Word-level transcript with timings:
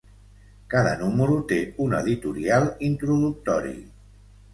Cada 0.73 0.93
número 1.01 1.35
té 1.51 1.59
un 1.83 1.93
editorial 1.97 2.65
introductori. 2.89 3.75